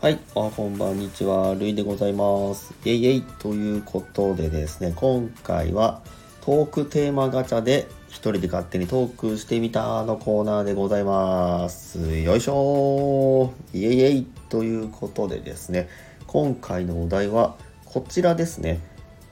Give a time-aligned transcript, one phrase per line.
[0.00, 2.72] はい、あこんばんにちは、るいでございます。
[2.84, 6.00] イェイイェイということでですね、今回は
[6.40, 11.98] トークテーマガチャで一人で勝手にトークしてみたのコーナーでございます。
[12.20, 15.88] よいしょイェイイェイということでですね、
[16.26, 18.80] 今回のお題はこちらですね。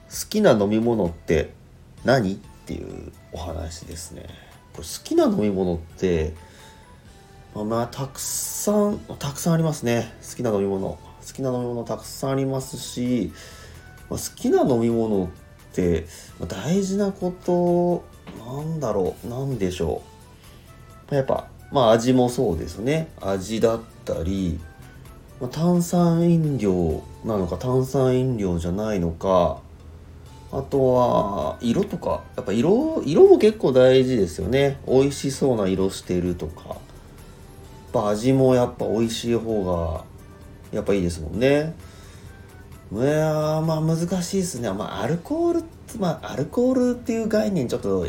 [0.09, 1.53] 好きな飲み物って
[2.03, 2.33] 何？
[2.33, 4.25] っていうお話ですね。
[4.77, 6.33] これ好きな飲み物って
[7.65, 10.13] まあ、たくさん、たくさんありますね。
[10.29, 10.89] 好きな飲み物。
[10.89, 10.99] 好
[11.33, 13.33] きな飲み物たくさんありますし、
[14.09, 15.27] まあ、好きな飲み物っ
[15.73, 16.05] て、
[16.39, 18.03] まあ、大事なこと、
[18.45, 20.03] なんだろう、なんでしょ
[21.11, 21.15] う。
[21.15, 23.09] やっぱ、まあ味もそうですね。
[23.21, 24.59] 味だったり、
[25.41, 29.61] ま、炭酸飲料なのか炭酸飲料じゃないのか、
[30.51, 34.79] あとは色とか、やっぱ色、色も結構大事ですよね。
[34.87, 36.77] 美味しそうな色してるとか。
[37.97, 40.03] ぱ味もやっぱ美味しい方が
[40.71, 41.73] やっぱいいですもんね
[42.91, 45.63] いやまあ難しいですねまあアルコール
[45.99, 48.05] まあアルコールっていう概念ちょっと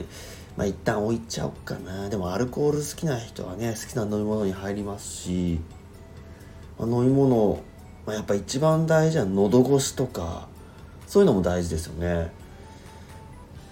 [0.57, 5.61] まあ一旦置いちゃおうかなでもアルコール好きな人はね好きな飲み物に入りますし、
[6.79, 7.63] まあ、飲み物、
[8.07, 10.49] まあ、やっぱ一番大事な喉越しとか
[11.09, 12.31] そういうのも大事ですよね。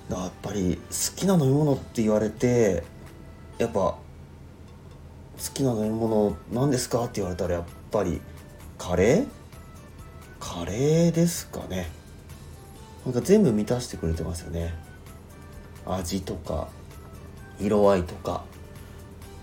[0.08, 2.84] やっぱり好きな飲み物って言われて
[3.58, 3.98] やっぱ好
[5.52, 8.20] きな飲み物何ですか?」って言われたらやっぱり
[8.78, 9.26] カレー？
[10.38, 11.88] カレーですかね。
[13.04, 14.74] なんか全部満たしてくれてますよね。
[15.84, 16.68] 味とか
[17.60, 18.44] 色合いとか。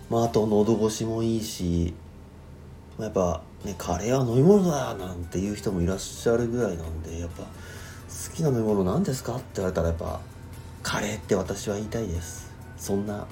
[0.09, 1.94] まああと喉越しもいいし
[3.00, 7.44] やっぱねカレーは飲み物だなんていう人もいらっしゃるぐらいなんでやっぱ
[8.25, 9.35] 好きな飲み物何ですか？
[9.35, 10.19] って言われたらやっぱ
[10.81, 12.52] カレーって私は言いたいです。
[12.77, 13.27] そんな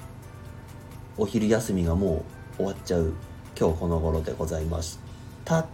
[1.16, 3.14] お昼休みがもう終わっちゃう
[3.58, 4.98] 今日この頃でございまし
[5.44, 5.66] た。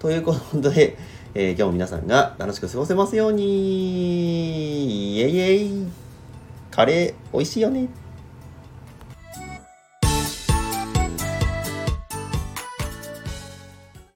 [0.00, 0.98] ということで、
[1.34, 5.16] えー、今日も皆さんが楽しく過ごせますように。
[5.16, 5.86] イエイエイ。
[6.70, 7.88] カレー美味しいよね。